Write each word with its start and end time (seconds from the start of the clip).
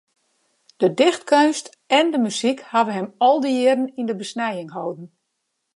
De 0.77 0.89
dichtkeunst 1.01 1.69
en 1.87 2.07
de 2.11 2.19
muzyk 2.23 2.59
hawwe 2.71 2.91
him 2.97 3.09
al 3.27 3.37
dy 3.43 3.51
jierren 3.57 3.93
yn 3.99 4.07
de 4.09 4.15
besnijing 4.21 4.69
holden. 4.77 5.07